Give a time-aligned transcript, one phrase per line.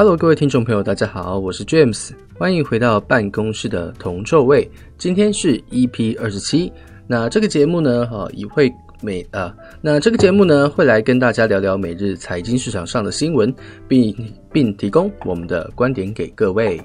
[0.00, 4.70] Hello，各位听众朋友，大家好，我是 James，欢迎回到办公室的铜臭味。
[4.96, 6.72] 今天是 EP 二十七，
[7.08, 13.52] 那这个节目呢，哈，也会每啊，那这个节目呢，会来跟大家聊聊每日财经市场上的新闻，
[13.88, 14.14] 并
[14.52, 16.80] 并提供我们的观点给各位。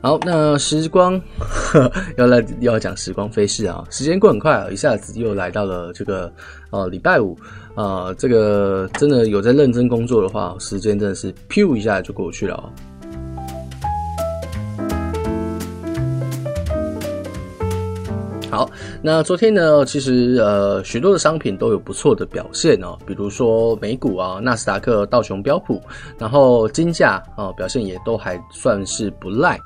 [0.00, 1.88] 好，那时光呵
[2.18, 6.32] 要来又要讲时光飞逝啊，时间过很快啊，一下子又来到了这个
[6.70, 7.38] 呃礼拜五
[7.78, 12.66] 啊，这个真的有在认真工作的话，时间真的是咻一下就过去了哦。
[18.50, 18.68] 好，
[19.00, 25.80] 那昨天呢，其实呃许多的商品都有不错的表现哦，比如说美股啊，纳斯达克、道琼、标普，
[26.18, 29.56] 然后金价啊表现也都还算是不赖。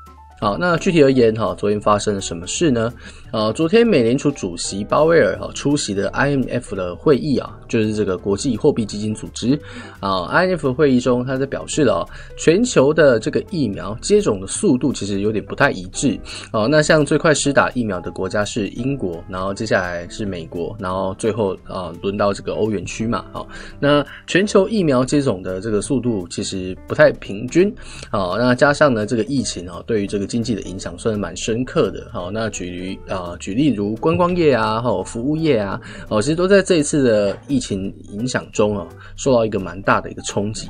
[0.43, 2.93] 好，那具体而言哈，昨天发生了什么事呢？
[3.31, 9.57] 呃，昨天美联储主席鲍威尔哈出席的 IMF 的会议啊，就是这个国际货币基金组织
[10.01, 16.19] 啊，IMF 会议中，他在表示了全球的这个疫苗接种的速度其实有点不太一致
[16.51, 16.67] 哦。
[16.69, 23.23] 那像最快施打疫苗的国家是英国，然后接下来是美国，然后最后啊轮到这个欧元区嘛。
[23.31, 23.47] 好，
[23.79, 27.73] 那全球疫苗接种的这个速度其实不太平均
[28.11, 28.35] 啊。
[28.37, 32.09] 那加上呢这个疫情啊，对于这个经济的影响算是蛮深刻的。
[32.11, 40.67] 好，那举例啊，举例如观光业啊，哈，服务业啊，哦，其实都在这一次的疫情影响中啊，受到一个蛮大的一个冲击。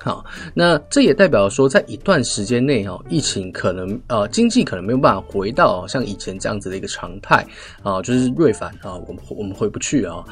[0.00, 7.44] 好，那这也代表说，在一段时间内哈，疫情可能呃经济可能没有办法回到像以前这样子的一个常态
[7.82, 10.24] 啊，就是瑞凡啊，我们我们回不去啊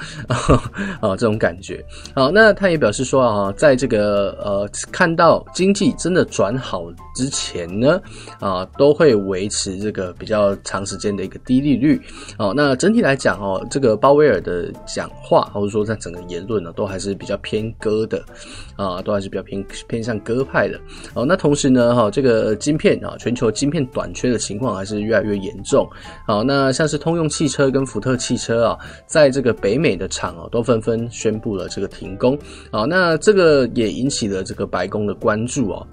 [1.01, 1.85] 啊这种感觉。
[2.15, 6.85] 好，那他也表示说啊，在这个呃看到经济真的转好
[7.17, 8.01] 之前呢
[8.39, 12.01] 啊，都会维持这个比较长时间的一个低利率。
[12.39, 18.25] 哦，那整体来讲哦，这个鲍威尔的讲话或者说在整个言论呢，都还是比较偏鸽的
[18.77, 19.56] 啊，都还是比较偏。
[19.87, 20.81] 偏向鸽派的
[21.15, 25.89] 哦，那同时呢，哈，这个晶片啊，全球晶片短缺的情况还是越来越严重。
[26.27, 32.39] 好，那像是通用汽车跟福特汽车啊，在这个北美的厂啊，都纷纷宣布了这个停工。
[32.71, 35.87] 好，那这个也引起了这个白宫的关注哦。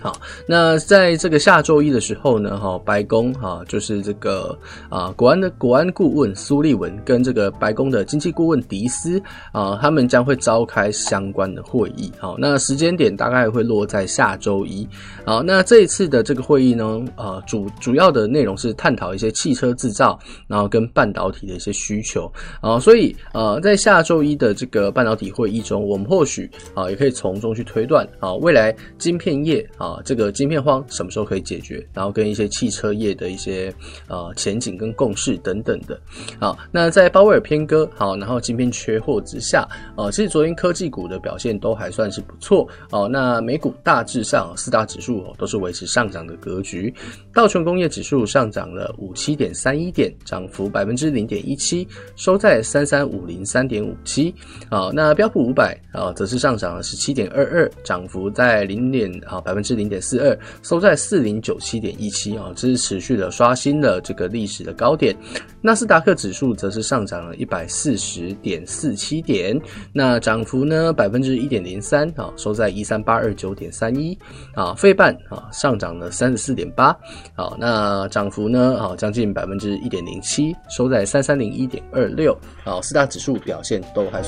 [0.00, 0.14] 好，
[0.46, 4.56] 那在这个下周一的时候呢，哈，白宫哈就是这个
[4.88, 9.20] 啊，国安的国安顾问苏利文跟这个白宫的经济顾问迪斯
[9.52, 12.12] 啊，他们将会召开相关的会议。
[12.18, 14.86] 好，那时间点大概会落在下周一。
[15.24, 22.30] 好，那这一次的这个会议呢，啊，主主要的内容是探讨一些汽车制造，然后跟半导体的一些需求。
[22.60, 29.85] 啊，所以呃，在下周一的这个半导体会议中，我们或许啊，也可以从中去推断啊，未来晶片业啊。
[29.86, 31.86] 啊，这个晶片荒什么时候可以解决？
[31.94, 33.72] 然后跟一些汽车业的一些
[34.08, 35.96] 呃前景跟共识等等的。
[36.40, 39.64] 好，那在鲍威尔偏鸽，好，然后晶片缺货之下，
[39.96, 42.66] 呃，其实昨天科技股的表现都还算是不错。
[42.90, 46.92] 哦，那美股大致上四大指数都是维持上涨的格局。
[47.32, 51.86] 道琼工业指数上涨了五七点三一点，涨幅百分之零点一七，
[52.16, 54.34] 收在三三五零三点五七。
[54.68, 59.75] 好，那标普五百啊，则是上涨了十七点二二，涨幅在零点啊百分之。
[59.76, 65.14] 零点四二，收在四零九七点一七啊，这是持续的刷新了这个历史的高点。
[65.60, 69.60] 纳斯达克指数则是上涨了一百四十点四七点，
[69.92, 74.16] 那涨幅呢百分之一点零三啊，收在一三八二九点三一
[74.54, 74.74] 啊。
[74.74, 76.96] 费半啊上涨了三十四点八
[77.34, 82.80] 啊，那涨幅呢啊将近百分之一点零七，收在三三零一点二六啊。
[82.80, 84.22] 四大指数表现都还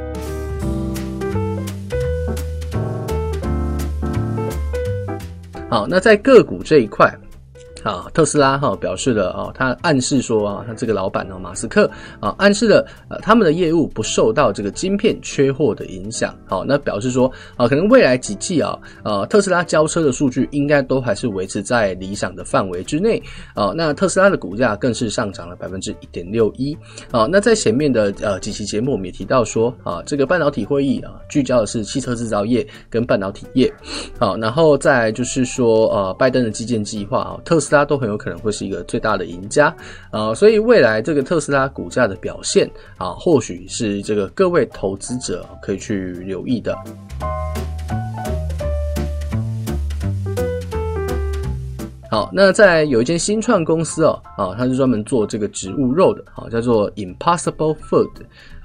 [5.71, 7.13] 好，那在个股这一块。
[7.83, 11.91] 啊，特斯拉哈表示了啊，他暗示说啊，他这个老板呢，马斯克
[12.21, 16.35] 啊，暗示了呃，他们的业务不受到这个晶片缺货的影响。
[16.47, 23.23] 好，那表示说啊，可能未来几季啊，呃，特斯拉交车的数据应该都还是维持在理想的范围之内。
[23.55, 26.77] 啊，那特斯拉的股价更是上涨了百分之一点六一。
[27.11, 33.73] 啊，那在前面的呃几期节目我们也提到说啊，这个半导体会议啊，聚焦的是汽车制造业跟半导体业。
[34.19, 37.79] 好，然后再就是说呃，拜登的基建计划啊，特斯拉。
[37.79, 39.73] 大家都很有可能会是一个最大的赢家
[40.11, 46.77] 啊，所以未来这个特斯拉股价的表现啊，或许是这个各位投资者可以去留意的。
[52.11, 58.11] 好，那在有一间新创公司哦，啊，它是专门做这个植物肉的，好，叫做 Impossible Food，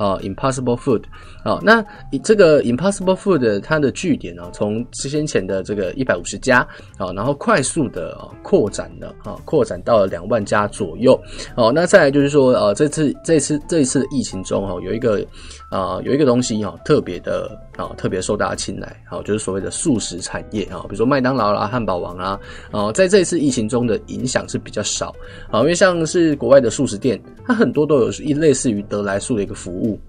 [0.04, 1.04] 啊，Impossible Food，
[1.44, 1.86] 啊，那
[2.24, 6.68] 这个 Impossible Food 它的据点呢，从先前的这个一百五十家，
[6.98, 11.14] 啊，然后快速的啊扩展了，啊，扩展到了两万家左右，
[11.56, 15.24] 哦，那再来就是说，呃，这次这次这一次疫情中，哈，有一个
[15.70, 17.48] 啊，有一个东西哈，特别的
[17.78, 22.40] 啊，特别受大家青睐，好，就是所谓的速食产业啊，比如说麦当劳啦、汉堡王啦，
[22.72, 23.44] 啊，在这一次。
[23.44, 25.14] 疫情中的影响是比较少，
[25.52, 30.00] 啊，因为像是国外的速食店，它很多都有一类似于得来速的一个服务。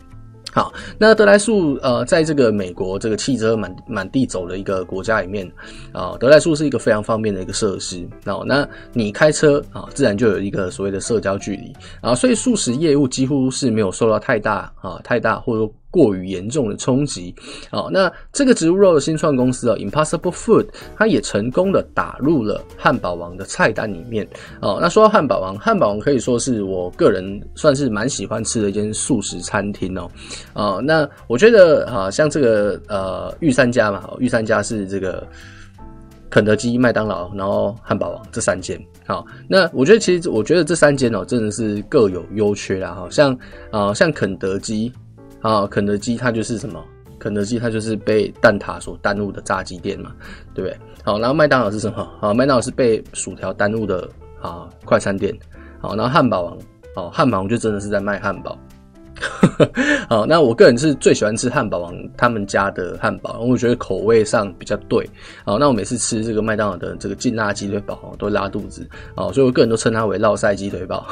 [0.52, 5.50] 好，那得来速呃，在这个美国这个汽车满满地走的一个国家里面
[5.92, 8.06] 啊，得来速是一个非常方便的一个设施。
[8.26, 15.72] 哦，那你开车啊，自然就有一个所谓的社交距离啊，所以速食业务几乎是没有受到太大啊太大或者说。
[15.94, 17.32] 过于严重的冲击，
[17.70, 24.26] 好，那这个植物肉的新创公司啊，Impossible Food，它也成功的打入了汉堡王的菜单里面。
[24.60, 30.10] 哦，那说到汉堡王，汉堡王可以说是我个人算是蛮喜欢吃的一间素食餐厅哦。
[30.52, 35.24] 啊，那我觉得啊，像这个呃御三家嘛，御三家是这个
[36.28, 38.84] 肯德基、麦当劳，然后汉堡王这三间。
[39.06, 42.94] 好，那我觉得其实我觉得这三间哦，真的是各有优缺啦。
[42.94, 43.38] 好像
[43.70, 44.92] 啊，像肯德基。
[45.44, 46.82] 啊，肯德基它就是什么？
[47.18, 50.10] 肯德基它就是被蛋挞所耽误的炸鸡店嘛，
[50.54, 50.78] 对不对？
[51.04, 52.08] 好，然后麦当劳是什么？
[52.18, 54.08] 好，麦当劳是被薯条耽误的
[54.40, 55.36] 啊快餐店。
[55.82, 56.58] 好，然后汉堡王，
[56.96, 58.58] 哦，汉堡王就真的是在卖汉堡。
[60.08, 65.08] 好，那我个人是最喜欢吃汉堡王他们家的汉堡，因为我觉得口味上比较对。
[65.44, 71.06] 好，那我每次吃这个麦当劳的这个劲辣鸡腿堡都拉肚子，哦，所以我个人都称它为烙塞鸡腿堡。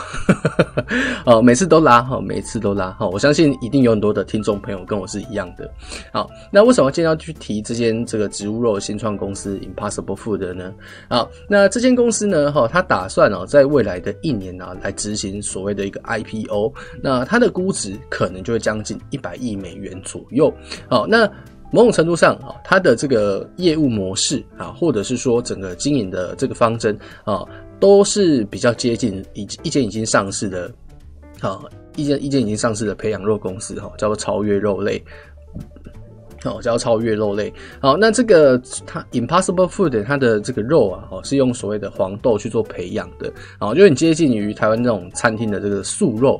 [1.24, 5.70] 哦，每次都拉，哈，每次都拉，哈，我相信一定有很多的听众朋友跟我是一样的。
[6.12, 10.72] 好，那为什么今天要去提这间这个植物肉新创公司 Impossible Food 呢？
[11.08, 17.91] 好，那这间公司呢，哈，它打算哦，在未来的一年啊，来执行所谓的一个 IPO，那它的估值。
[18.08, 20.52] 可能就会将近一百亿美元左右。
[20.88, 21.30] 好，那
[21.70, 26.94] 某种程度上啊，它的这个业务模式啊，或者是说整个经营的这个方针
[27.24, 27.42] 啊，
[27.80, 30.70] 都是比较接近一一间已经上市的
[31.40, 31.60] 啊，
[31.96, 35.02] 一间一间已经上市的培养肉公司哈，叫做超越肉类。
[36.44, 37.50] 哦，叫超越肉类。
[37.80, 46.38] 好，那这个它 Impossible Food 它的这个肉啊，哦，是用所谓的黄豆去做培养的，哦，就很接近于台湾这种餐厅的这个素肉。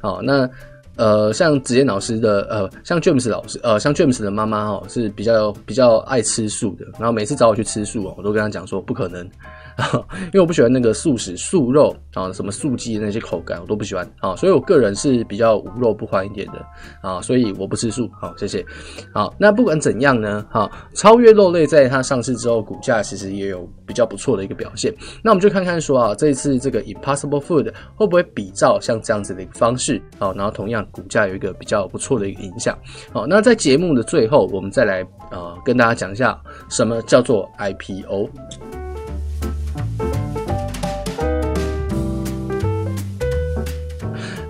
[0.00, 0.50] 好，那。
[0.96, 9.28] 呃，像子健老师的，呃，像 James 老师，呃，像 James 的妈妈哈，是比较比较爱吃素的，然后每次找我去吃素哦，我都跟他讲说不可能。
[10.26, 16.64] 因为我不喜欢那个素食素肉啊，什么素鸡那些口感我都不喜欢啊，所以我个人是比较无肉不欢一点的
[17.00, 18.08] 啊，所以我不吃素。
[18.20, 18.64] 好，谢谢。
[19.12, 24.94] 好，那不管怎样呢，哈，超越肉类在它上市之后，股价其实也有比较不错的一个表现。
[25.22, 32.78] 那我们就看看说啊，这一次这个 Impossible Food 会不会比照像这样子的一个方式，好，然后同样股价有一个比较不错的一个影响。
[33.12, 38.83] 好，那在节目的最后，我们再来啊跟大家讲一下什么叫做 IPO。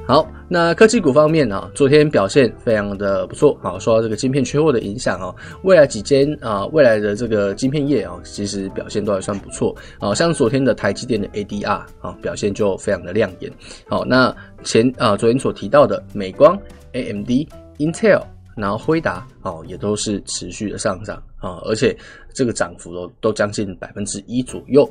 [0.07, 3.59] 好，那科技股方面啊，昨天表现非常的不错。
[3.63, 9.75] 好，受到这个晶片缺货的影响啊，未来几间啊，未来的这个晶片业啊，其实表现都还算不错。
[9.99, 13.51] 好，像昨天的台积电的 ADR 啊，表现就非常的亮眼。
[13.89, 16.55] 好，那前啊，昨天所提到的美光、
[16.93, 17.31] AMD、
[17.79, 18.23] Intel，
[18.59, 21.97] 然后辉达哦，也都是持续的上涨啊，而且
[22.35, 24.87] 这个涨幅都都将近百分之一左右。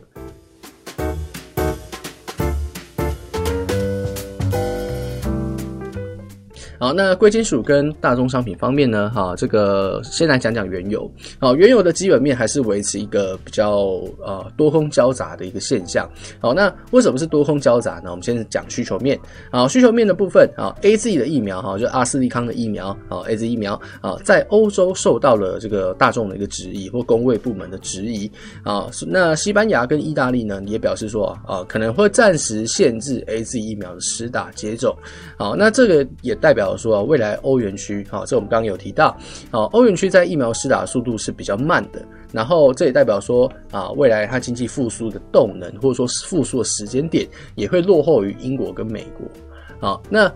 [6.84, 9.10] 好，那贵金属跟大宗商品方面呢？
[9.16, 11.10] 哈，这个先来讲讲原油。
[11.40, 16.12] 好，原油的基本面还是维持一个比较呃多空交杂的一个现象。
[16.42, 18.12] 好，那为什么是多空交杂呢？
[18.12, 19.18] 我们先讲需求面。
[19.50, 28.30] 好，需求面的部分啊，AZ 的疫苗哈，就阿斯利康的疫苗啊，AZ 疫苗啊，在欧洲受到了这个大众的一个质疑或公卫部门的质疑
[28.62, 28.90] 啊。
[29.08, 34.94] 那西班牙跟意大利呢，也表示说啊，可能会暂时限制 AZ 疫苗的施打接种。
[35.38, 36.73] 好，那这个也代表。
[36.78, 39.18] 说啊未来欧元区，啊，这我们刚刚有提到，
[39.52, 50.32] 啊，欧元区在疫苗施打速度是比较慢的，然后这也代表说啊，未来它经济复苏的动能或者说复苏的时间点也会落后于英国跟美国，啊，那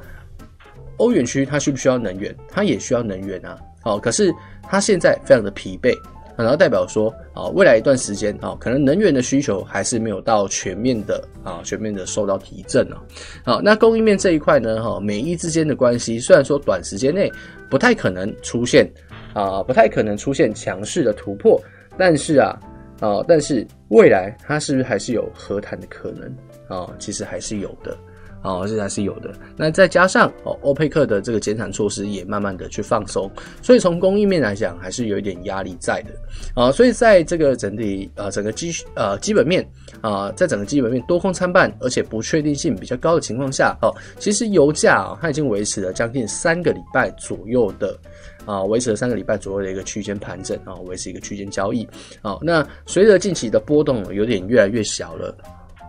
[0.98, 2.36] 欧元区它需不需要能源？
[2.50, 5.96] 它也需要能源啊，好，可是它现在非常的疲惫。
[6.38, 12.98] 然后代表说啊，未来一段时间啊，可能能源的需求还是没有到全面的啊，全面的受到提振哦。
[13.44, 17.32] 好，那供应面这一块呢，哈，美伊之间的关系虽然说短时间内
[17.70, 18.90] 不太可能出现
[19.34, 21.60] 啊，不太可能出现强势的突破，
[21.98, 22.58] 但是啊，
[23.00, 26.32] 啊，但是未来它是不是还是有和谈的可能
[26.68, 26.94] 啊？
[27.00, 27.98] 其实还是有的。
[28.44, 29.32] 哦，这还是有的。
[29.56, 33.30] 那再加上哦，欧佩克的这个减产措施也慢慢的去放松，
[33.62, 36.12] 所以从供应面来讲，还是有一点压力在的。
[36.54, 39.68] 啊，所以在这个整体呃整个基呃基本面
[40.02, 47.98] 啊，在整个基本面多空参半，而且不确定性比较高的情况下，哦，其实油价啊，它已经维持了将近三个礼拜左右的
[48.46, 51.88] 啊，维持了三个礼拜左右的一个区间盘整啊，维持一个区间交易。
[52.22, 55.36] 啊，那随着近期的波动有点越来越小了。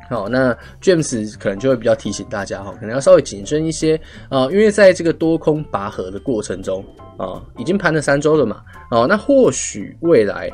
[0.09, 4.01] 好，那 James 可能就会比较提醒大家哈，可能要稍微谨慎一些
[4.31, 6.83] 啊，因为在这个多空拔河的过程中
[7.19, 10.51] 啊，已经盘了三周了嘛，哦，那或许未来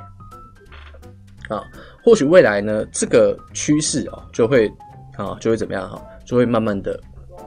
[1.49, 1.63] 啊，
[2.03, 4.69] 或许未来呢，这个趋势啊，就会
[5.17, 6.99] 啊，就会怎么样哈，就会慢慢的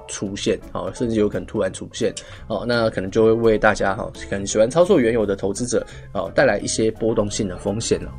[0.08, 2.14] 出现，啊，甚至有可能突然出现，
[2.48, 8.10] 哦，那可能就会为大家哈，可能喜欢操作原油的投资者啊，带来一些波动性的风险了。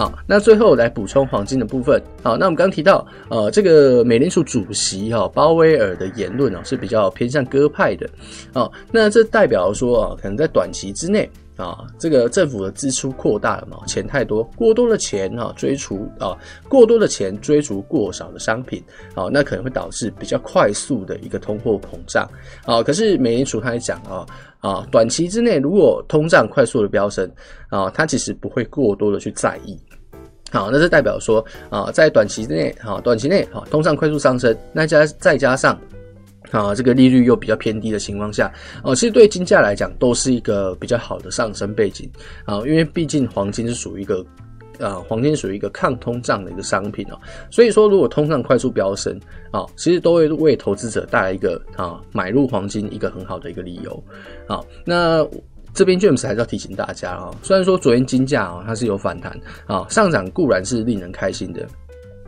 [0.00, 2.02] 好，那最后来补充黄金的部分。
[2.22, 8.08] 好，那我们刚提到，呃，这个美联储主席哈鲍威尔的言论哦是比较偏向鸽派的。
[8.54, 16.34] 哦，那这代表说啊，可能在短期之内啊，这个政府的支出扩大了嘛，钱太多，过多的钱哈追逐啊，
[16.66, 18.82] 过多的钱追逐过少的商品，
[19.14, 22.26] 好，那可能会导致比较快速的一个通货膨胀。
[22.64, 24.26] 啊，可是美联储他也讲啊。
[24.60, 27.26] 啊，短期之内如果通胀快速的飙升，
[27.70, 29.74] 啊，它其实不会过多的去在意。
[30.50, 35.78] 好，那是代表说，啊，在短期之内，哈，短期内，哈，通胀快速上升，那加再加上，
[36.50, 38.52] 啊，这个利率又比较偏低的情况下，
[38.82, 42.10] 哦，其实对金价来讲都是一个比较好的上升背景。
[42.44, 44.24] 啊，因为毕竟黄金是属于一个。
[44.78, 49.14] 啊，黄金属于一个抗通胀的一个商品哦，所以说如果通胀快速飙升
[49.50, 54.02] 啊，其实都会为投资者带来一个啊买入黄金一个很好的一个理由。
[54.48, 55.22] 好，那
[55.74, 61.66] 这边 James 还是要提醒大家啊，虽然说昨天金价啊它是有反弹啊，上涨固然是令人开心的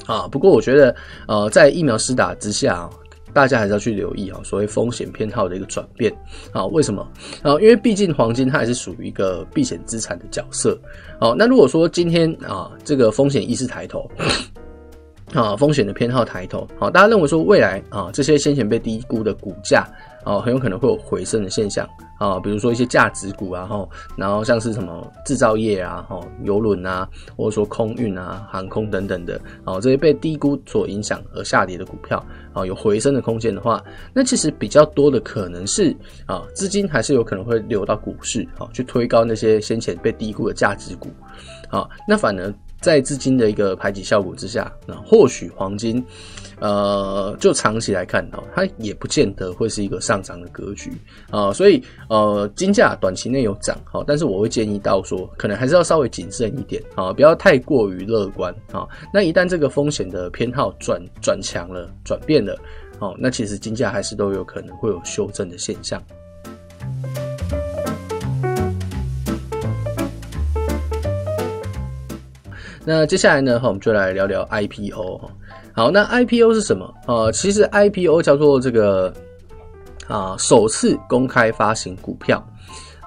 [0.06, 0.94] 啊，不过我觉得
[1.28, 2.88] 呃在疫苗施打之下。
[3.34, 6.14] 大家还是要去留意啊，所谓风险偏好的一个转变
[6.52, 6.66] 啊？
[6.66, 7.00] 为什么
[7.40, 7.52] 啊？
[7.62, 10.78] 因为毕竟黄金它还是属于一个避险资产的角色。
[11.18, 14.06] 好，那如果说今天啊，这个风险意识抬头，
[15.32, 19.88] 啊，风险的偏好抬头，好，大家认为说未来啊，这些先前被低估的股价。
[20.24, 21.88] 哦，很有可能会有回升的现象
[22.18, 33.82] 啊，比如说一些价值股啊，哈，然后像是什么制造业啊，哈，邮轮啊，或者说空运啊、航空等等的，哦，这些被低估所影响而下跌的股票，啊，有回升的空间的话，
[34.14, 35.94] 那其实比较多的可能是
[36.26, 41.08] 啊，资金还是有可能会流到股市，啊，去推高那些先前被低估的价值股，
[41.68, 46.04] 啊，那反而在资金的一个排挤效果之下，那或许黄金。
[46.62, 50.92] 呃，就长期来看哦，它也不见得会是一个上涨的格局
[51.28, 58.86] 啊，所以呃，金价短期内有涨哈，但是我会建议到说，可能还是要稍微谨慎一点啊，不要太过于乐观啊。
[59.12, 62.56] 那一旦这个风险的偏好转转强了、转变了，
[63.00, 66.00] 哦，那其实金价还是都有可能会有修正的现象。
[72.84, 75.30] 那接下来呢，哈，我们就来聊聊 IPO 哈。
[75.72, 76.92] 好，那 IPO 是什么？
[77.06, 79.12] 呃，其实 IPO 叫做这个
[80.08, 82.44] 啊，首次公开发行股票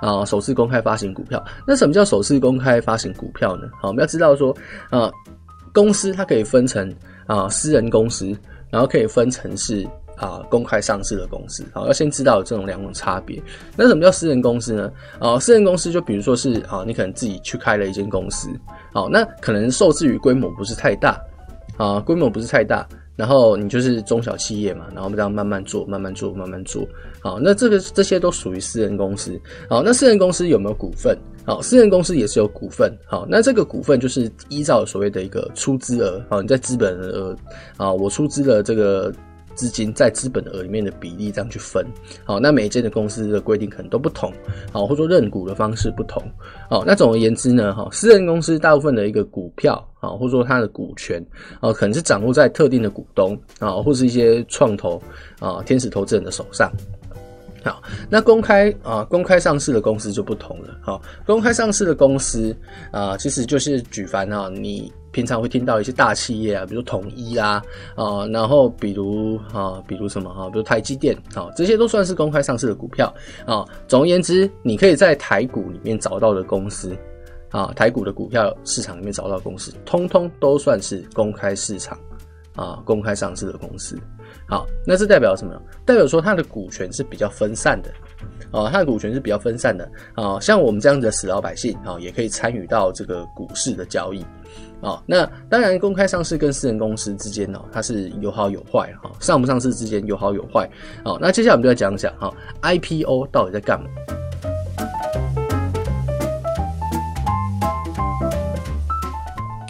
[0.02, 1.44] 啊，首次公开发行股票。
[1.68, 3.68] 那什么叫首次公开发行股票呢？
[3.82, 4.56] 好，我们要知道说
[4.90, 5.12] 啊，
[5.74, 6.94] 公司它可以分成
[7.28, 8.34] 啊私人公司，
[8.72, 9.86] 然后可以分成是
[10.18, 11.64] 啊公开上市的公司。
[11.74, 13.42] 好，要先知道有这种两种差别。
[13.76, 14.92] 那什么叫私人公司呢？
[15.20, 18.50] 啊，私人公司就比如说是啊，你可能自己去开了一间公司，
[18.94, 21.20] 好，那可能受制于规模不是太大。
[21.78, 26.88] 啊，规模不是太大，然后你就是中小企业嘛，然后这样慢慢做，慢慢做，慢慢做。
[27.20, 29.38] 好，那这个这些都属于私人公司。
[29.70, 31.18] 好，那私人公司有没有股份？
[31.46, 32.98] 好，私人公司也是有股份。
[33.06, 36.24] 好，那这个股份就是依照所谓的一个出资额。
[36.30, 37.36] 好，你在资本额
[37.76, 39.12] 啊，我出资的这个。
[39.56, 41.86] 资金在资本额里面的比例这样去分，
[42.24, 44.32] 好，那每一间的公司的规定可能都不同，
[44.72, 46.22] 好，或者说认股的方式不同，
[46.70, 51.26] 好，那总而言之呢，哈，私人公司大部分的一个股票，啊，或者说它的股权，
[51.60, 55.02] 啊，可能是掌握在特定的股东，啊，或是一些创投，
[55.40, 56.72] 啊，天使投资人的手上。
[57.66, 60.78] 好，那公开啊，公开上市的公司就不同了。
[60.82, 62.56] 好，公开上市的公司
[62.92, 67.60] 啊，其实就是举凡啊，你平常会听到一些大企业啊，比如统一啊，
[67.96, 73.12] 啊，然后比如啊，比如什么哈，比如台积电啊，这些都算是公开上市的股票
[73.48, 73.66] 啊。
[73.88, 76.96] 总而言之，你可以在台股里面找到的公司
[77.50, 81.98] 啊，台股的股票市场里面找到的公司，通通都算是公开市场
[82.56, 84.00] 啊公开上市的公司。
[84.48, 85.60] 好，那这代表什么？
[85.86, 87.92] 代表说它的股权是比较分散的，
[88.52, 94.24] 哦，它的股权是比较分散的，啊，像我们这样子的死老百姓，啊，也可以参与到这个股市的交易，
[94.82, 100.70] 啊，那当然公开上市跟私人公司之间呢，它是有好有坏，哈，上不上市之间有好有坏，
[101.04, 102.32] 好，那接下来我们就来讲一下哈
[102.62, 103.90] ，IPO 到底在干嘛？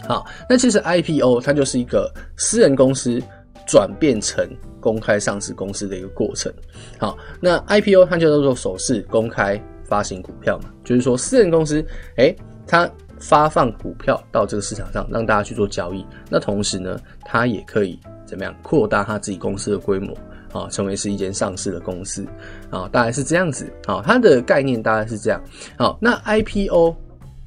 [0.07, 3.21] 好，那其实 IPO 它就是一个私人公司。
[3.67, 4.47] 转变成
[4.79, 6.53] 公开上市公司的一个过程。
[6.99, 11.83] 好，那 IPO 它就叫做首次公开发行股票嘛，就是说私人公司，
[12.17, 12.31] 哎、
[12.67, 12.87] 它
[13.19, 16.05] 发放股票到这个市场上，让大家去做交易。
[16.29, 20.15] 那同时呢，它也可以怎么样扩大它自己公司的规模
[20.53, 22.23] 啊，成为是一间上市的公司
[22.69, 23.99] 啊，大概是这样子啊。
[24.05, 25.41] 它的概念大概是这样。
[25.75, 26.95] 好，那 IPO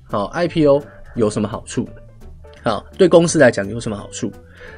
[0.02, 0.82] 好，IPO
[1.14, 1.88] 有什么好处？
[2.62, 4.30] 好，对公司来讲有什么好处？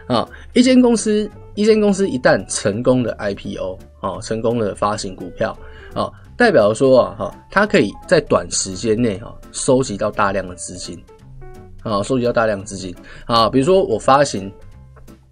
[0.07, 5.57] 啊，一间公司，一间公司一旦成功的 IPO，啊，成功的发行股票，
[5.95, 11.03] 啊，代表说啊，哈，它可以在短时间内哈收集到大量的资金，
[11.83, 12.95] 啊，收集到大量资金，
[13.25, 14.53] 啊，比如说我发行，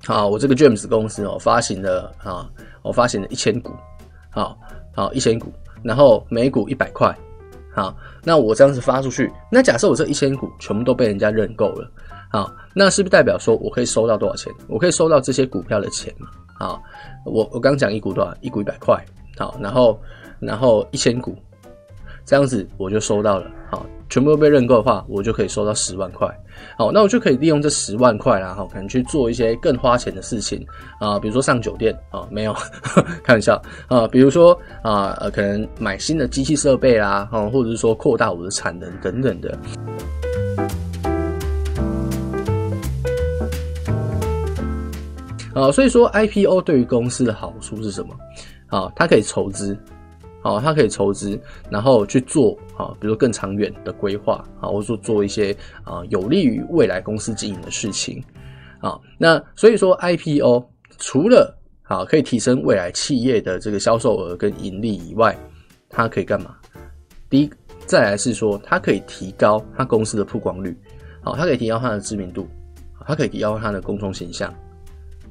[0.06, 2.48] 啊，我这个 James 公司哦，发行了啊，
[2.82, 3.72] 我发行了一千股，
[4.30, 4.58] 好，
[4.94, 5.52] 好一千股，
[5.82, 7.14] 然后每股一百块，
[7.74, 11.90] 好，那我这样子发出去，那假设我这一千股全部都被人家认购了。
[12.30, 14.52] 好，那是不是代表说我可以收到多少钱？
[14.68, 16.28] 我可以收到这些股票的钱嘛？
[16.54, 16.82] 好，
[17.24, 18.34] 我我刚讲一股多少？
[18.40, 19.02] 一股一百块。
[19.38, 19.98] 好，然后
[20.40, 21.36] 然后一千股，
[22.24, 23.48] 这样子我就收到了。
[23.70, 26.28] 好，全部都被认购的话，我就可以收到十万块。
[26.76, 30.66] 好，那我就可以利用这十万块啦，哈，可能去做一些更花钱的事情
[30.98, 32.52] 啊，比如说上酒店啊，没有，
[33.22, 39.56] 开玩笑啊，比如说啊，呃，可能买新的机器设备啦，啊，或者是说扩大我的产能等等的。
[45.58, 48.14] 啊，所以说 IPO 对于公司的好处是什么？
[48.68, 49.76] 啊，它可以筹资，
[50.40, 58.22] 啊，它可以筹资，然后去做啊，比如说更长远的规划，啊，或者说做一些啊有利于未来公司经营的事情，
[58.78, 60.64] 啊，那所以说 IPO
[60.98, 65.36] 除了啊可以提升未来企业的这个销售额跟盈利以外，
[65.88, 66.54] 它可以干嘛？
[67.28, 67.50] 第一，
[67.84, 70.78] 再来是说它可以提高它公司的曝光率，
[71.20, 72.46] 好，它可以提高它的知名度，
[73.04, 74.54] 它可以提高它的公众形象。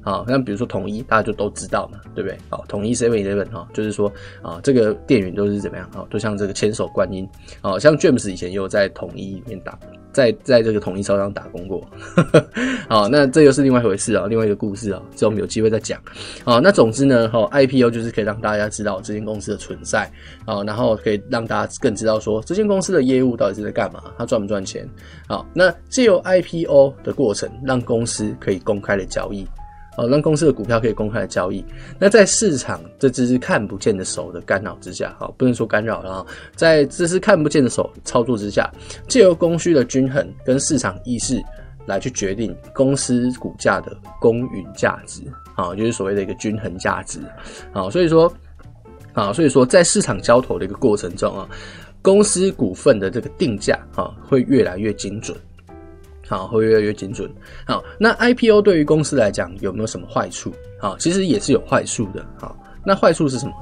[0.00, 2.38] 好，那比如说统一，大家就都知道嘛，对不对？
[2.48, 4.10] 好，统一 Seven Eleven 哈，就是说
[4.42, 5.88] 啊，这个店员都是怎么样？
[5.94, 7.28] 啊，都像这个千手观音，
[7.60, 9.78] 啊，像 James 以前也有在统一里面打，
[10.12, 11.86] 在在这个统一超商打工过。
[12.88, 16.00] 好，那这又是另外一回事啊，另外一个故事啊，这我们有机会再讲。
[16.42, 20.10] 好，那总之呢，哈，IPO 就是可以让大家知道这间公司的存在，
[20.46, 24.88] 啊，然后可以让大家更知道说这间公司的业务到底是在干嘛，它赚不赚钱？
[25.26, 29.46] 好，那借由 IPO 的过程，让公司可以公开的交易。
[29.98, 31.64] 哦，让公司的股票可以公开的交易。
[31.98, 38.70] 那在市场这只是看不见的手的干扰之下，好，不能说干扰了，在这是看不见的手操作之下，
[39.08, 41.42] 借由供需的均衡跟市场意识
[41.84, 45.20] 来去决定公司股价的公允价值，
[45.56, 47.18] 啊，就是所谓的一个均衡价值，
[47.72, 48.32] 啊，所以说，
[49.14, 51.48] 啊，所以说在市场交投的一个过程中啊，
[52.02, 55.36] 公司股份的这个定价啊会越来越精准。
[56.28, 57.30] 好，会越来越精准。
[57.66, 60.52] 好，那 IPO 对于公司来讲有没有什么坏处？
[60.78, 62.24] 好，其实也是有坏处的。
[62.38, 63.52] 好，那坏处是什么？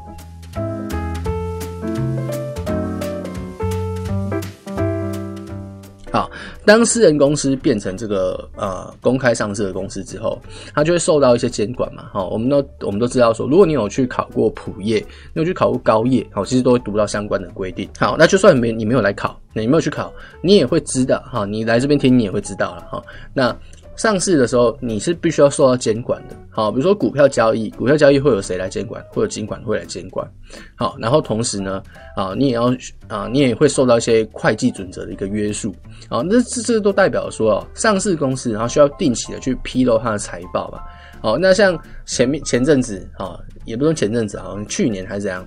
[6.67, 10.39] 当私人公司变成这个呃公开上市的公司之后，
[10.75, 12.11] 它就会受到一些监管嘛。
[12.13, 14.99] 哦，我们都我们都知道说，如果你有去考过普业，
[15.33, 17.89] 你有去考过高业，好，其实都会读到相关的规定。
[17.97, 21.47] 好，那就算没你没有来考，你没有去考，你也会知道哈。
[21.47, 23.03] 你来这边听，你也会知道了哈。
[23.33, 23.57] 那
[23.95, 26.37] 上市的时候，你是必须要受到监管的。
[26.57, 29.05] 好，比如说股票交易，股票交易会有谁来监管？
[29.11, 30.27] 会有金管会来监管。
[30.75, 31.83] 好，然后同时呢，
[32.17, 32.75] 啊，你也要
[33.09, 35.75] 啊，你也会受到一些会计准则的一个约束。
[36.09, 40.83] 好，那这这都代表说哦，上市公司然后需要定期的去披露它的财报吧。
[41.21, 45.47] 好，那像前面前阵子啊，也不是前阵子，好像去年还是怎样。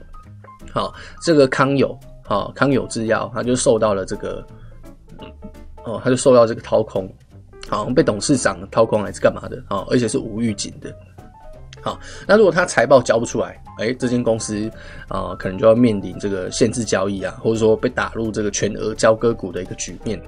[0.72, 0.94] 好，
[1.24, 4.46] 这个康友，好，康友制药，它就受到了这个，
[5.86, 7.12] 哦，它就受到这个掏空。
[7.70, 9.62] 好像，被董事长掏空还是干嘛的？
[9.68, 10.94] 啊，而且是无预警的。
[11.82, 14.70] 好，那如果他财报交不出来，哎、这间公司
[15.08, 20.22] 啊、可能就要面临这个限制交易啊，或者说被打入这个全额交割股的一个局面。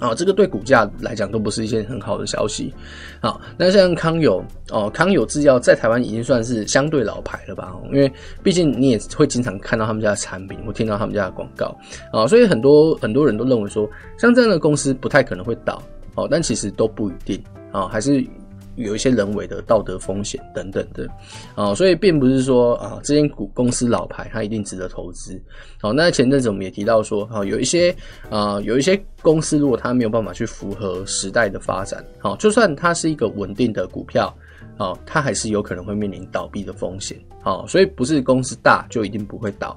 [0.00, 2.72] 啊，这个对股价来讲都不是一件很好的消息。
[3.20, 7.76] 好，那像康友哦，康友制药在台湾已经算是相对老牌了吧？
[7.92, 11.76] 因为毕竟你也会经常看到他们家的产品，或听到他们家的广告
[12.12, 15.82] 啊，所以很多很多人都认为说，像这样的公司不太可能会倒。
[16.18, 18.26] 哦，但其实都不一定啊，还是
[18.74, 21.08] 有一些人为的道德风险等等的，
[21.54, 25.40] 啊，所以并不是说啊，这间股公司老牌它一定值得投资。
[25.80, 27.94] 好，那前阵子我们也提到说，哈，有一些
[28.30, 34.32] 啊，有一些公司如果它没有办法去符合时代的发展，好，就算它是一个稳定的股票，
[34.76, 37.18] 啊，它还是有可能会面临倒闭的风险。
[37.42, 39.76] 好，所以不是公司大就一定不会倒，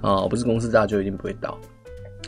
[0.00, 1.58] 啊，不是公司大就一定不会倒。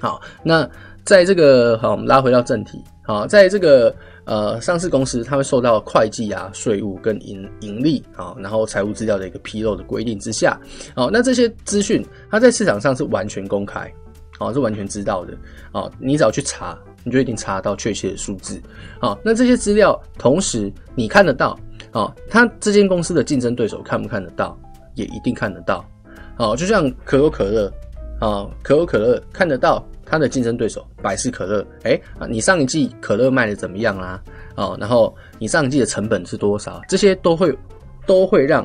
[0.01, 0.69] 好，那
[1.05, 2.83] 在这个好，我们拉回到正题。
[3.11, 3.93] 啊，在这个
[4.25, 10.57] 呃上市公司，它会受到会计啊、税务跟盈盈利啊，然后财务资料的一个披露的规定之下，
[10.95, 13.93] 好，那这些资讯它在市场上是完全公开，
[14.39, 15.37] 好，是完全知道的，
[15.73, 18.63] 好，你只要去查，你就一定查到确切的数字，
[19.01, 21.59] 好，那这些资料同时你看得到，
[21.91, 24.57] 好，他这间公司的竞争对手看不看得到，
[24.95, 25.85] 也一定看得到，
[26.37, 27.73] 好，就像可口可乐，
[28.21, 29.85] 啊，可口可乐看得到。
[30.13, 31.97] 它的竞争对手百事可乐，哎、
[32.29, 34.21] 你上一季可乐卖的怎么样啦？
[34.57, 36.83] 哦，然后你上一季的成本是多少？
[36.89, 37.57] 这些都会
[38.09, 38.65] 都会让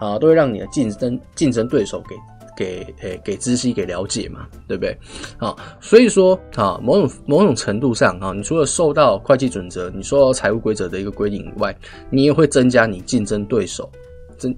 [0.00, 2.16] 啊，都会让你的竞争竞争对手给
[2.56, 4.98] 给诶给知悉给了解嘛，对不对？
[5.38, 11.72] 啊，所以说啊，某种某种程度上啊，你除了受到会计准则、你受到财务规则的一个规定以外，
[12.10, 13.88] 你也会增加你竞争对手，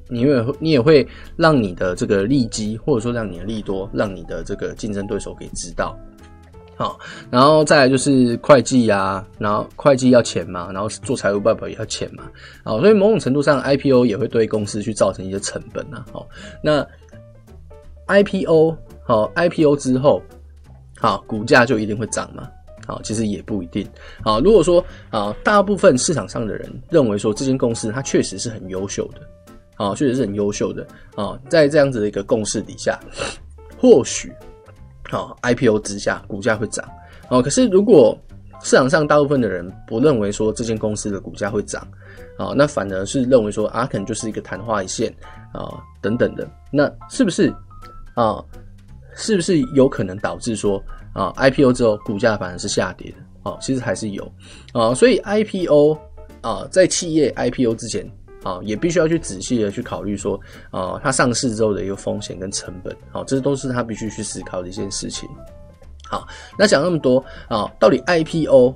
[0.08, 5.96] 你也会你也会让你的这个利基，或者说让你的利多，让你的这个竞争对手给知道。
[6.76, 6.98] 好，
[7.30, 12.24] 然后再来就是会计啊，然后会计要钱嘛，然后做财务报表也要钱嘛，
[12.64, 16.04] 好，所以某种程度上，IPO 也会对公司去造成一些成本啊。
[16.12, 16.28] 好，
[16.60, 16.84] 那
[18.08, 20.20] IPO 好，IPO 之后，
[20.98, 22.48] 好，股价就一定会涨吗？
[22.88, 23.86] 好，其实也不一定。
[24.24, 29.20] 好，如果说啊，大部分市场上的人认为说这间公司它确实是很优秀的，
[29.76, 32.98] 啊，确实是很优秀的啊，在这样子的一个共识底下，
[33.78, 34.32] 或许。
[35.10, 36.84] 啊，IPO 之下股价会涨。
[37.28, 38.18] 啊，可是如果
[38.62, 41.86] 市场上大部分的人不认为说这间公司的股价会涨，
[42.38, 45.14] 啊，那反而是认为说啊，可能就是一个昙花一现
[45.52, 47.54] 啊等等的，那是不是
[48.14, 48.42] 啊？
[49.14, 50.82] 是不是有可能导致说
[51.12, 53.18] 啊 IPO 之后股价反而是下跌的？
[53.44, 54.26] 哦，其实还是有
[54.72, 55.96] 啊，所以 IPO
[56.40, 58.10] 啊，在企业 IPO 之前。
[58.44, 60.38] 啊，也必须要去仔细的去考虑说，
[60.70, 65.28] 啊，它上市之后的一个风险跟成本，啊，这都是他必须去思考的一件事情。
[66.06, 66.28] 好，
[66.58, 68.74] 那讲那么多啊，到底 IPO，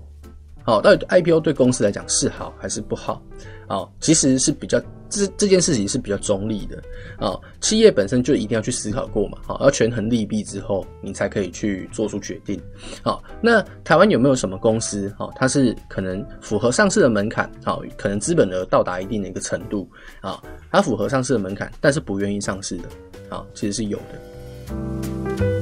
[0.64, 3.22] 好，到底 IPO 对公司来讲是好还是不好？
[3.68, 4.82] 啊，其实是比较。
[5.10, 6.76] 这这件事情是比较中立的
[7.16, 12.60] 啊、哦，企业本身就一定要去思考过嘛，好、哦，要权衡利弊之后，你才可以去做出决定。
[13.02, 19.88] 好、哦，那台湾有没有什么公司，好、哦，它是可能符合上市的门槛，好、哦，可能资本额到达一定的一个程度，
[20.20, 22.84] 啊、哦，它符合上市的门槛，但是不愿意上市的，
[23.30, 25.57] 啊、哦，其实是有的，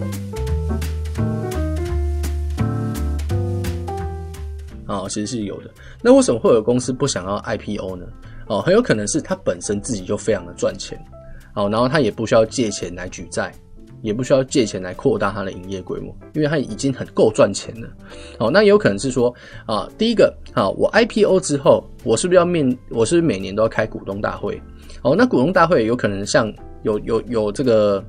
[4.87, 5.70] 啊、哦，其实是有的。
[6.03, 8.07] 那为什么会有公司不想要 IPO 呢？
[8.46, 10.96] 哦，很有可能是他本身自己就非常的赚钱，
[11.55, 13.53] 哦，然后他也不需要借钱来举债，
[14.03, 17.88] 也不需要借钱来扩大他的营业规模，因为他已经很够赚钱了。
[18.38, 19.35] 哦，那也有可能是说，
[19.66, 24.62] 啊，第一个，啊，我 IPO 之后，我是不是要面，我是不是每年都要开股东大会？
[25.03, 26.53] 哦，那股东大会有可能像
[26.85, 28.03] 有有有这个，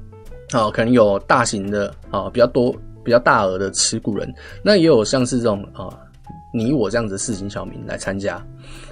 [0.51, 5.89] 啊，可能有大型的，啊，比较多比较大额的持股人，那也有像是这种啊，
[6.53, 8.45] 你我这样子的市井小民来参加。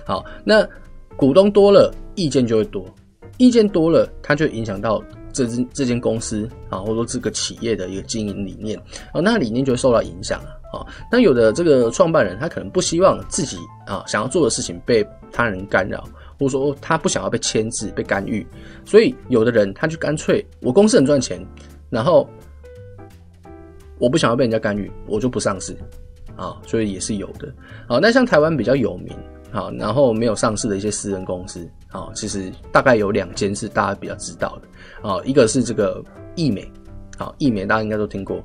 [0.06, 0.68] 好，那。
[1.18, 2.86] 股东多了，意见就会多，
[3.38, 8.78] 意见多了，它就影响到这这这间公司啊，或者说这个企业的一个经营理念，
[9.14, 10.42] 啊，那理念就会受到影响
[10.74, 10.86] 啊。
[11.10, 13.56] 那有的这个创办人，他可能不希望自己
[13.88, 16.04] 啊想要做的事情被他人干扰，
[16.38, 18.46] 或者说他不想要被牵制、被干预，
[18.84, 21.42] 所以有的人他就干脆，我公司很赚钱，
[21.90, 22.30] 然后
[24.00, 25.74] 我不想要被人家干预，我就不上市
[26.36, 27.54] 啊，所以也是有的。
[27.88, 29.16] 好，那像台湾比较有名。
[29.52, 36.04] 好，然后没有上市的一些私人公司，好，其实大概有两间是大家比较知道的，啊，一个是这个
[36.36, 36.70] 益美，
[37.18, 38.44] 好，益美大家应该都听过，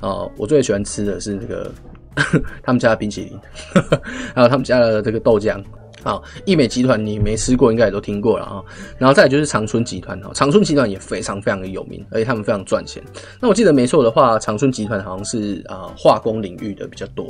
[0.00, 1.70] 啊，我最喜欢吃的是这个
[2.64, 3.38] 他们家的冰淇淋，
[4.34, 5.62] 还有他们家的这个豆浆。
[6.06, 8.62] 好，义美集团你没吃过，应该也都听过了啊。
[8.96, 13.02] 然后再就是长春集团，哈，长春集团也非常非常的有名，而且他们非常赚钱。
[13.40, 17.26] 那我记得没错的话，长春集团好像是啊化工领域的比较多。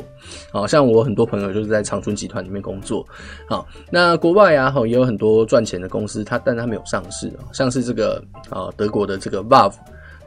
[0.53, 3.03] 好像我很多朋友就是在长春集团里面工作。
[3.49, 9.73] 好，那国外啊，哈也有很多赚钱的公司，它但它没有上市啊，像是这个啊德国的这个 vav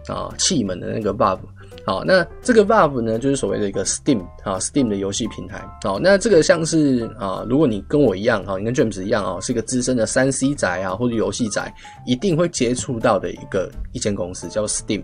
[0.08, 1.42] 啊气门的那个 v a v。
[1.90, 5.60] 好，那这个 Valve 呢，就是所谓的一个 Steam 啊，Steam 的游戏平台。
[5.82, 11.74] 好，那这个像是啊，如果你跟我一样哈，你跟 James 一样啊，是一个资深的三 C 宅啊，或者游戏宅，
[12.06, 15.02] 一定会接触到的一个一间公司叫 Steam。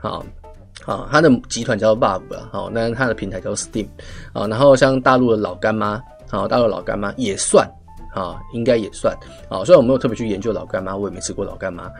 [0.00, 0.26] 好，
[0.82, 3.86] 好，它的集团叫做 Valve 啊，好，那它的平台叫 Steam。
[4.32, 7.64] 啊，然后像大陆的老干妈，好，大陆老干妈也算。
[8.16, 9.14] 啊，应该也算
[9.50, 9.62] 啊。
[9.62, 11.92] 虽然我没有特别去研究老干妈，我也没吃过老干妈。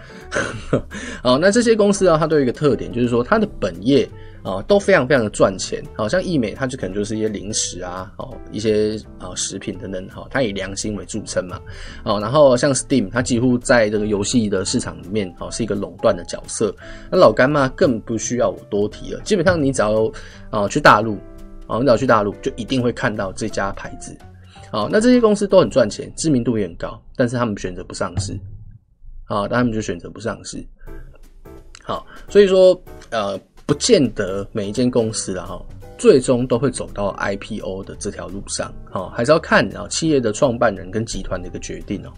[1.22, 4.08] 好，那这些公司啊，它都有一个特点，就是说它的本业
[4.42, 5.84] 啊都非常非常的赚钱。
[5.94, 11.60] 好像易美，它就可能就是一些零食啊，哦，一些啊食品等等，哈，它以良心为著称嘛。
[12.02, 16.74] 哦，然后像 Steam，它几乎在这个游戏的市场里面，哦，是一个垄断的角色。
[17.10, 20.10] 那老干妈更不需要我多提了，基本上你只要
[20.48, 21.18] 啊去大陆，
[21.66, 24.16] 啊你只要去大陆，就一定会看到这家牌子。
[24.76, 28.38] 好，那这些公司都很赚钱，知名度也很高，但是他们选择不上市。
[29.24, 30.62] 好，那他们就选择不上市。
[31.82, 38.70] 好，所以说，呃，不见得每一间公司啊，哈，最终都会走到 IPO 的这条路上。
[38.90, 42.12] 好，还是要看啊企业的创办人跟集团的一个决定哦。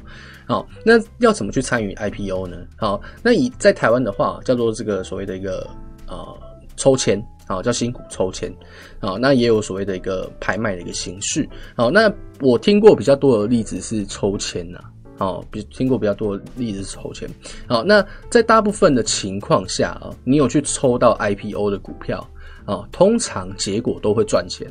[0.49, 2.57] 好，那要怎么去参与 IPO 呢？
[2.77, 5.64] 好，那以在台湾的话，叫做这个所谓的一个
[6.09, 6.37] 呃
[6.77, 7.25] 抽签。
[7.49, 8.53] 好，叫新股抽签，
[9.01, 11.49] 好，那也有所谓的一个拍卖的一个形式。
[11.75, 14.79] 好，那我听过比较多的例子是抽签呐，
[15.17, 17.29] 好，比听过比较多的例子是抽签。
[17.67, 22.25] 好，那在大部分的情况下啊，你有去抽到 IPO 的股票
[22.67, 24.71] 啊，通常结果都会赚钱。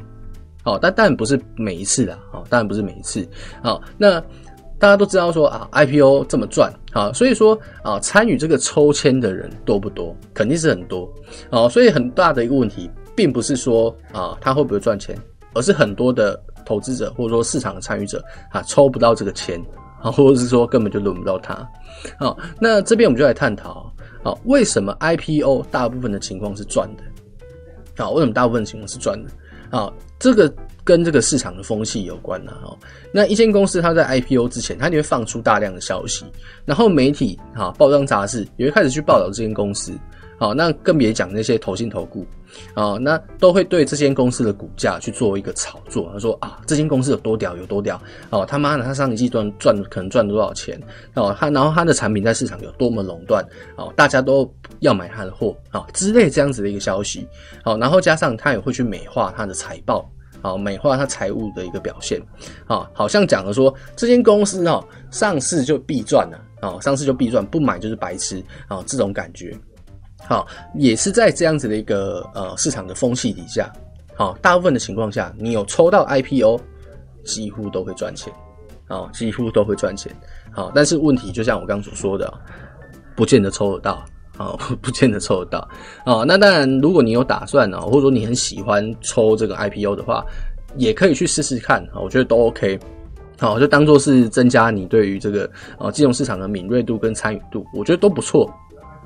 [0.63, 3.28] 好，但但不是每一次啦，好，当然不是每一次。
[3.63, 4.24] 好，那。
[4.80, 10.16] 大家都知道说啊，IPO 这么赚啊，所以说啊，参与这个抽签的人多不多？
[10.34, 11.12] 肯定是很多
[11.50, 15.18] 啊，所以很大的一个问题，并不是说啊，他会不会赚钱，
[15.54, 19.60] 而是很多的投资者或者说市场的参与者啊，抽不到这个签
[20.00, 21.68] 啊，或者是说根本就轮不到他。
[22.20, 28.04] 好，那这边我们就来探讨啊，为什么 IPO 大部分的情况是赚的？
[28.04, 29.32] 啊，为什么大部分的情况是赚的？
[29.69, 30.53] 啊，这个。
[30.88, 32.73] 跟这个市场的风气有关呐，哈。
[33.12, 36.23] 那一间公司它在 IPO 之前，它就会放出大量的消息，
[36.63, 39.91] 然后媒体哈、报章杂志也会开始去报道这间公司，
[40.38, 42.26] 好，那更别讲那些投信投顾，
[42.76, 46.10] 啊，那都会对这间公司的股价去做一个炒作。
[46.13, 50.80] 他说啊，这间公司有多屌，有多屌，哦，他妈的，他上一季赚赚可能赚了多少钱，
[51.15, 53.43] 哦，他然后他的产品在市场有多么垄断，
[53.78, 54.47] 哦，大家都
[54.80, 57.28] 要买他的货，啊，之类这样子的一个消息，
[57.63, 60.10] 好，然后加上他也会去美化他的财报。
[60.39, 62.21] 好，美化他财务的一个表现，
[62.67, 69.58] 好，好像讲了说这间公司哦，上市就必赚了，哦，上市就必赚，不买就是白痴，啊，这种感觉，
[70.28, 73.72] 好，也是在这样子的一个呃市场的风气底下，
[74.16, 76.60] 好，大部分的情况下，你有抽到 IPO，
[77.24, 78.32] 几乎都会赚钱，
[78.88, 80.12] 啊，几乎都会赚钱，
[80.52, 82.32] 好，但是问题就像我刚刚所说的，
[83.16, 84.04] 不见得抽得到。
[84.38, 85.68] 啊， 不见得抽得到
[86.06, 86.24] 啊。
[86.24, 90.24] 那当然，如果你有打算啊，或者说你很喜欢抽这个 IPO 的话，
[90.76, 91.98] 也可以去试试看啊。
[92.00, 92.80] 我觉得都 OK。
[93.40, 98.48] 好，就当做是增加你对于这个啊金融市场的敏锐度跟参与度，我觉得都不错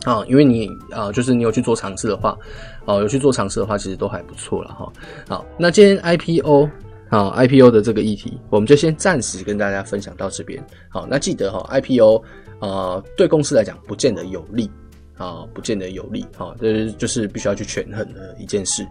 [0.04, 0.24] 啊。
[0.28, 2.38] 因为你啊，就是你有去做尝试的话，
[2.86, 4.92] 哦，有去做尝试的话，其实都还不错了哈。
[5.28, 6.70] 好，那今天 IPO
[7.10, 10.64] 啊 IPO 的这个议题，我们就先暂时跟大家分享到这边。
[10.90, 12.24] 好，那记得哈 IPO
[12.60, 14.70] 啊，对公司来讲不见得有利。
[15.18, 18.84] 啊，不见得有利，哈，这就是必须要去权衡的一件事。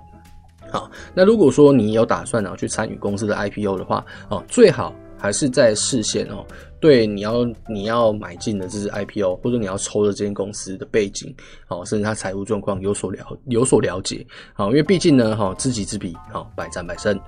[0.70, 6.44] 好，那如果说你有打算呢去参与公司的 IPO 的话，哦，最好还是在视线哦，
[6.80, 11.35] 对你要你要买进的这支 IPO，或者你要抽的这间公司的背景，
[11.68, 17.18] 哦，甚至它财务状况有所了有所了解，好，因为毕竟呢，哈，知己知彼，好，百战百胜。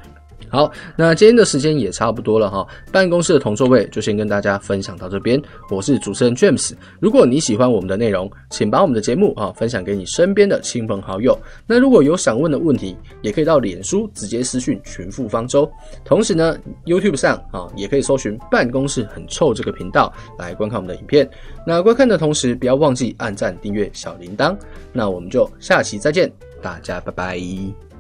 [0.49, 5.41] 好，那今天的时间也差不多了哈，办公室的同座位就先跟大家分享到这边。
[5.71, 11.39] 我是主持人 James，如果你喜欢我们的内容，请把我们的节目啊分享给你身边的亲朋好友。
[11.67, 15.71] 那如果有想问的问题，也可以到脸书直接私讯群富方舟。
[16.05, 21.29] 同时呢，YouTube 上啊也可以搜寻“办公室很臭”这个频道来观看我们的影片。
[21.67, 24.57] 那观看的同时，不要忘记按赞、订阅、小铃铛。
[24.93, 27.92] 那我们就下期再见，大家拜拜。